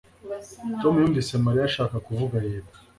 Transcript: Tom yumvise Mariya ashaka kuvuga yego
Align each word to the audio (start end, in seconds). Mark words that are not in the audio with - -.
Tom 0.81 0.93
yumvise 1.01 1.33
Mariya 1.45 1.65
ashaka 1.69 1.95
kuvuga 2.07 2.35
yego 2.47 2.73